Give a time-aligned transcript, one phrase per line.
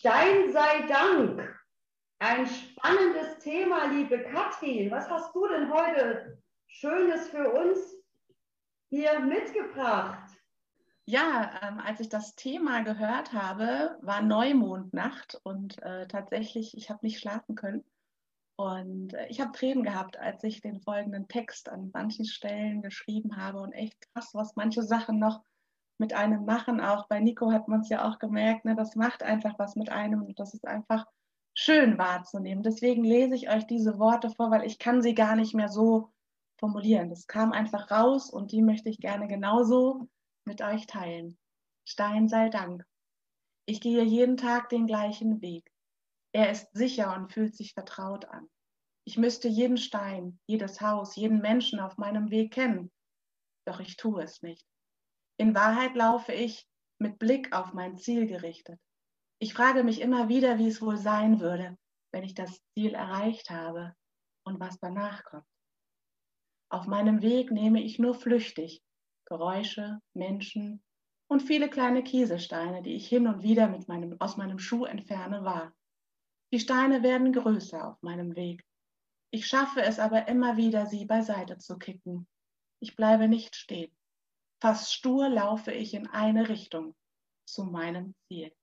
[0.00, 1.46] Stein sei Dank.
[2.20, 4.90] Ein spannendes Thema, liebe Katrin.
[4.90, 7.78] Was hast du denn heute Schönes für uns
[8.88, 10.26] hier mitgebracht?
[11.04, 17.04] Ja, ähm, als ich das Thema gehört habe, war Neumondnacht und äh, tatsächlich, ich habe
[17.04, 17.84] nicht schlafen können.
[18.56, 23.36] Und äh, ich habe Tränen gehabt, als ich den folgenden Text an manchen Stellen geschrieben
[23.36, 25.42] habe und echt krass, was manche Sachen noch
[26.00, 26.80] mit einem machen.
[26.80, 29.90] Auch bei Nico hat man es ja auch gemerkt, ne, das macht einfach was mit
[29.90, 31.06] einem und das ist einfach
[31.54, 32.62] schön wahrzunehmen.
[32.64, 36.10] Deswegen lese ich euch diese Worte vor, weil ich kann sie gar nicht mehr so
[36.58, 37.10] formulieren.
[37.10, 40.08] Das kam einfach raus und die möchte ich gerne genauso
[40.44, 41.38] mit euch teilen.
[41.84, 42.84] Stein sei Dank.
[43.66, 45.70] Ich gehe jeden Tag den gleichen Weg.
[46.32, 48.48] Er ist sicher und fühlt sich vertraut an.
[49.04, 52.90] Ich müsste jeden Stein, jedes Haus, jeden Menschen auf meinem Weg kennen,
[53.66, 54.64] doch ich tue es nicht.
[55.40, 56.68] In Wahrheit laufe ich
[56.98, 58.78] mit Blick auf mein Ziel gerichtet.
[59.38, 61.78] Ich frage mich immer wieder, wie es wohl sein würde,
[62.12, 63.94] wenn ich das Ziel erreicht habe
[64.44, 65.46] und was danach kommt.
[66.68, 68.82] Auf meinem Weg nehme ich nur flüchtig
[69.24, 70.82] Geräusche, Menschen
[71.26, 75.42] und viele kleine Kieselsteine, die ich hin und wieder mit meinem, aus meinem Schuh entferne,
[75.42, 75.72] wahr.
[76.52, 78.62] Die Steine werden größer auf meinem Weg.
[79.30, 82.28] Ich schaffe es aber immer wieder, sie beiseite zu kicken.
[82.80, 83.90] Ich bleibe nicht stehen.
[84.60, 86.94] Fast stur laufe ich in eine Richtung,
[87.48, 88.54] zu meinem Ziel.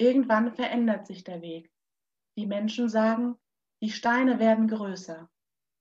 [0.00, 1.72] Irgendwann verändert sich der Weg.
[2.36, 3.36] Die Menschen sagen,
[3.82, 5.28] die Steine werden größer.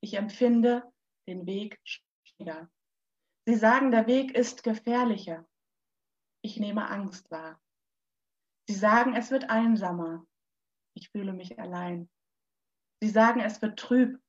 [0.02, 0.92] Ich empfinde
[1.28, 2.70] den Weg schwieriger.
[3.46, 5.48] Sie sagen, der Weg ist gefährlicher.
[6.44, 7.62] Ich nehme Angst wahr.
[8.68, 10.26] Sie sagen, es wird einsamer.
[10.96, 12.10] Ich fühle mich allein.
[13.02, 14.20] Sie sagen, es wird trüb.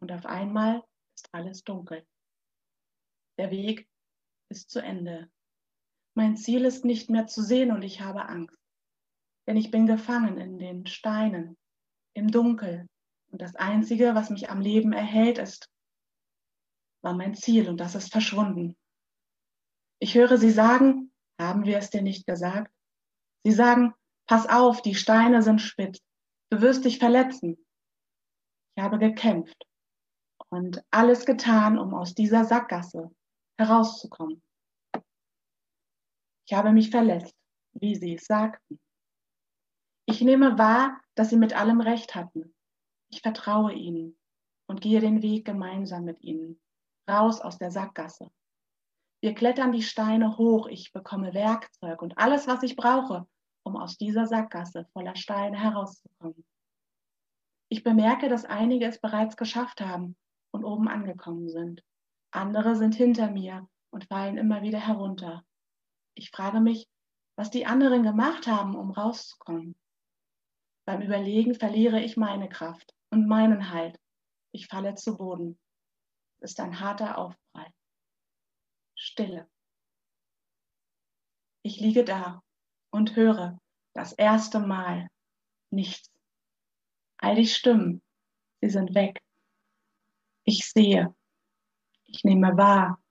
[0.00, 0.84] Und auf einmal
[1.16, 2.06] ist alles dunkel.
[3.38, 3.88] Der Weg
[4.54, 5.28] ist zu Ende.
[6.16, 8.56] Mein Ziel ist nicht mehr zu sehen und ich habe Angst.
[9.48, 11.56] Denn ich bin gefangen in den Steinen,
[12.14, 12.86] im Dunkel.
[13.32, 15.68] Und das Einzige, was mich am Leben erhält, ist,
[17.02, 18.76] war mein Ziel und das ist verschwunden.
[19.98, 22.72] Ich höre sie sagen, haben wir es dir nicht gesagt?
[23.42, 23.92] Sie sagen,
[24.26, 25.98] pass auf, die Steine sind spitz,
[26.50, 27.58] du wirst dich verletzen.
[28.76, 29.66] Ich habe gekämpft
[30.48, 33.10] und alles getan, um aus dieser Sackgasse
[33.58, 34.43] herauszukommen.
[36.46, 37.34] Ich habe mich verletzt,
[37.72, 38.78] wie sie es sagten.
[40.06, 42.54] Ich nehme wahr, dass sie mit allem Recht hatten.
[43.10, 44.18] Ich vertraue ihnen
[44.66, 46.60] und gehe den Weg gemeinsam mit ihnen,
[47.08, 48.30] raus aus der Sackgasse.
[49.22, 53.26] Wir klettern die Steine hoch, ich bekomme Werkzeug und alles, was ich brauche,
[53.62, 56.44] um aus dieser Sackgasse voller Steine herauszukommen.
[57.70, 60.16] Ich bemerke, dass einige es bereits geschafft haben
[60.50, 61.82] und oben angekommen sind.
[62.30, 65.42] Andere sind hinter mir und fallen immer wieder herunter.
[66.14, 66.88] Ich frage mich,
[67.36, 69.76] was die anderen gemacht haben, um rauszukommen.
[70.86, 74.00] Beim Überlegen verliere ich meine Kraft und meinen Halt.
[74.52, 75.58] Ich falle zu Boden.
[76.38, 77.72] Es ist ein harter Aufprall.
[78.94, 79.48] Stille.
[81.62, 82.42] Ich liege da
[82.90, 83.58] und höre
[83.94, 85.08] das erste Mal
[85.70, 86.12] nichts.
[87.16, 88.02] All die Stimmen,
[88.60, 89.20] sie sind weg.
[90.44, 91.14] Ich sehe,
[92.04, 93.02] ich nehme wahr.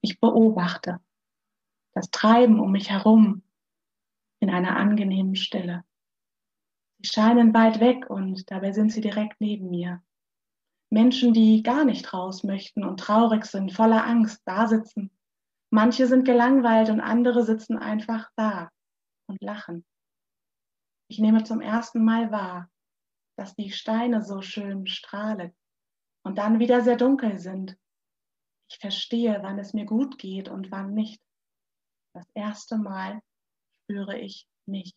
[0.00, 1.00] Ich beobachte
[1.98, 3.42] das Treiben um mich herum
[4.40, 5.84] in einer angenehmen Stille.
[6.98, 10.02] Sie scheinen weit weg und dabei sind sie direkt neben mir.
[10.90, 15.10] Menschen, die gar nicht raus möchten und traurig sind, voller Angst, da sitzen.
[15.70, 18.70] Manche sind gelangweilt und andere sitzen einfach da
[19.26, 19.84] und lachen.
[21.08, 22.70] Ich nehme zum ersten Mal wahr,
[23.36, 25.52] dass die Steine so schön strahlen
[26.22, 27.76] und dann wieder sehr dunkel sind
[28.70, 31.22] ich verstehe, wann es mir gut geht und wann nicht.
[32.18, 33.22] Das erste Mal
[33.84, 34.92] spüre ich mich.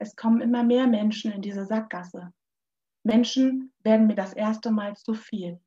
[0.00, 2.32] Es kommen immer mehr Menschen in diese Sackgasse.
[3.04, 5.62] Menschen werden mir das erste Mal zu viel.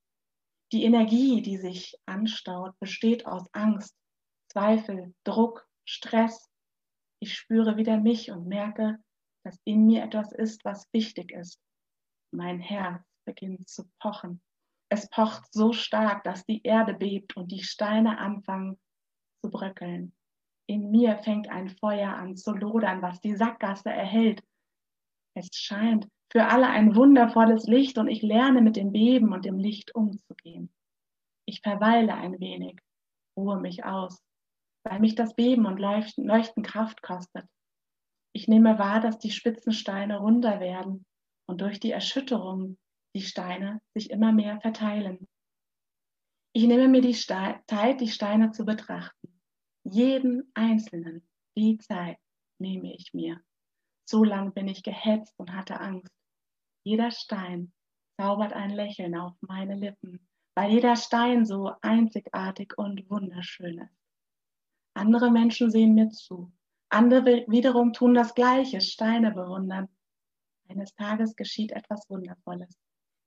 [0.73, 3.95] Die Energie, die sich anstaut, besteht aus Angst,
[4.51, 6.50] Zweifel, Druck, Stress.
[7.22, 9.01] Ich spüre wieder mich und merke,
[9.45, 11.61] dass in mir etwas ist, was wichtig ist.
[12.31, 14.41] Mein Herz beginnt zu pochen.
[14.90, 18.78] Es pocht so stark, dass die Erde bebt und die Steine anfangen
[19.41, 20.14] zu bröckeln.
[20.72, 24.41] In mir fängt ein Feuer an zu lodern, was die Sackgasse erhält.
[25.35, 29.58] Es scheint für alle ein wundervolles Licht und ich lerne mit dem Beben und dem
[29.58, 30.73] Licht umzugehen.
[31.46, 32.79] Ich verweile ein wenig,
[33.35, 34.23] ruhe mich aus,
[34.85, 37.46] weil mich das Beben und Leuchten, Kraft kostet.
[38.34, 41.06] Ich nehme wahr, dass die spitzen Steine runder werden
[41.50, 42.78] und durch die Erschütterung
[43.14, 45.28] die Steine sich immer mehr verteilen.
[46.53, 49.30] Ich nehme mir die Zeit, die Steine zu betrachten.
[49.83, 52.17] Jeden einzelnen, die Zeit
[52.59, 53.41] nehme ich mir.
[54.05, 56.13] Zu lang bin ich gehetzt und hatte Angst.
[56.83, 57.73] Jeder Stein
[58.19, 63.97] zaubert ein Lächeln auf meine Lippen, weil jeder Stein so einzigartig und wunderschön ist.
[64.93, 66.51] Andere Menschen sehen mir zu.
[66.89, 69.87] Andere wiederum tun das Gleiche, Steine bewundern.
[70.67, 72.77] Eines Tages geschieht etwas Wundervolles.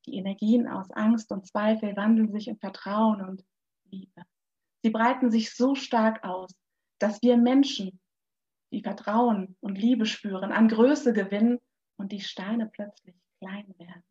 [0.06, 3.44] Die Energien aus Angst und Zweifel wandeln sich in Vertrauen und
[3.84, 4.22] Liebe.
[4.84, 6.54] Sie breiten sich so stark aus,
[6.98, 7.98] dass wir Menschen,
[8.70, 11.58] die Vertrauen und Liebe spüren, an Größe gewinnen
[11.96, 14.04] und die Steine plötzlich klein werden.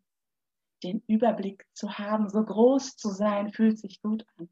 [0.81, 4.49] Den Überblick zu haben, so groß zu sein, fühlt sich gut an.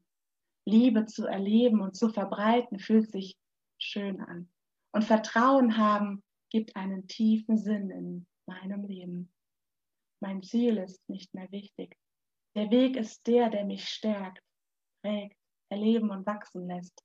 [0.64, 3.36] Liebe zu erleben und zu verbreiten, fühlt sich
[3.78, 4.48] schön an.
[4.92, 9.32] Und Vertrauen haben gibt einen tiefen Sinn in meinem Leben.
[10.20, 11.98] Mein Ziel ist nicht mehr wichtig.
[12.54, 14.40] Der Weg ist der, der mich stärkt,
[15.02, 15.41] prägt,
[15.72, 17.02] erleben und wachsen lässt.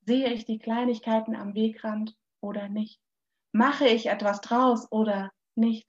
[0.00, 3.00] Sehe ich die Kleinigkeiten am Wegrand oder nicht?
[3.52, 5.88] Mache ich etwas draus oder nicht?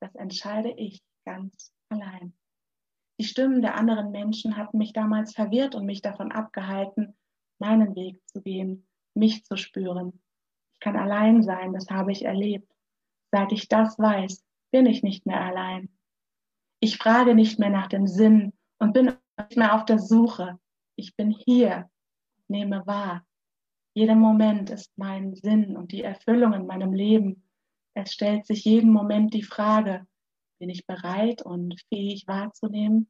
[0.00, 2.34] Das entscheide ich ganz allein.
[3.20, 7.16] Die Stimmen der anderen Menschen hatten mich damals verwirrt und mich davon abgehalten,
[7.60, 10.20] meinen Weg zu gehen, mich zu spüren.
[10.72, 12.68] Ich kann allein sein, das habe ich erlebt.
[13.30, 14.42] Seit ich das weiß,
[14.72, 15.88] bin ich nicht mehr allein.
[16.80, 20.58] Ich frage nicht mehr nach dem Sinn und bin nicht mehr auf der Suche.
[20.96, 21.90] Ich bin hier,
[22.48, 23.26] nehme wahr.
[23.94, 27.48] Jeder Moment ist mein Sinn und die Erfüllung in meinem Leben.
[27.94, 30.06] Es stellt sich jeden Moment die Frage,
[30.58, 33.08] bin ich bereit und fähig wahrzunehmen?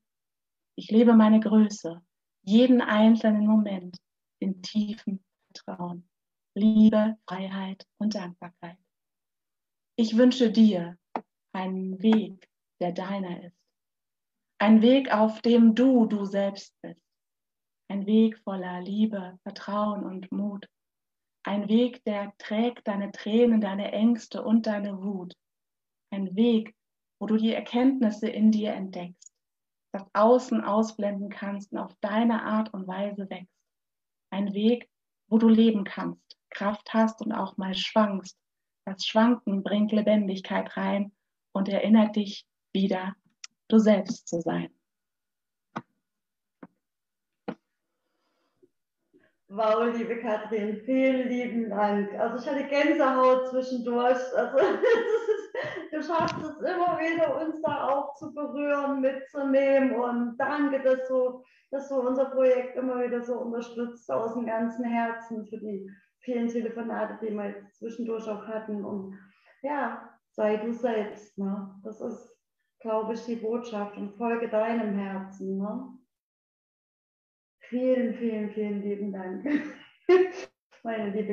[0.77, 2.03] Ich lebe meine Größe,
[2.43, 3.97] jeden einzelnen Moment
[4.41, 6.09] in tiefem Vertrauen,
[6.55, 8.79] Liebe, Freiheit und Dankbarkeit.
[9.97, 10.99] Ich wünsche dir
[11.53, 12.49] einen Weg,
[12.81, 13.57] der deiner ist.
[14.59, 17.04] Ein Weg, auf dem du du selbst bist.
[17.89, 20.67] Ein Weg voller Liebe, Vertrauen und Mut.
[21.45, 25.35] Ein Weg, der trägt deine Tränen, deine Ängste und deine Wut.
[26.11, 26.75] Ein Weg,
[27.19, 29.33] wo du die Erkenntnisse in dir entdeckst,
[29.93, 33.55] das Außen ausblenden kannst und auf deine Art und Weise wächst.
[34.31, 34.89] Ein Weg,
[35.29, 38.39] wo du leben kannst, Kraft hast und auch mal schwankst.
[38.87, 41.13] Das Schwanken bringt Lebendigkeit rein
[41.53, 43.15] und erinnert dich wieder,
[43.69, 44.71] du selbst zu sein.
[49.57, 52.13] Wow, liebe Katrin, vielen lieben Dank.
[52.19, 54.19] Also ich hatte Gänsehaut zwischendurch.
[54.37, 59.95] Also ist, du schaffst es immer wieder, uns da auch zu berühren, mitzunehmen.
[59.95, 64.87] Und danke, dass du, dass du unser Projekt immer wieder so unterstützt aus dem ganzen
[64.87, 68.85] Herzen für die vielen Telefonate, die wir jetzt zwischendurch auch hatten.
[68.85, 69.17] Und
[69.63, 71.39] ja, sei du selbst.
[71.39, 71.81] Ne?
[71.85, 72.37] Das ist,
[72.81, 75.59] glaube ich, die Botschaft und folge deinem Herzen.
[75.59, 75.94] Ne?
[77.69, 79.45] Vielen, vielen, vielen lieben Dank,
[80.83, 81.23] meine liebe